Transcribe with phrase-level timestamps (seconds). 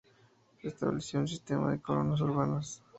[0.59, 2.81] Se estableció un sistema de "coronas urbanas".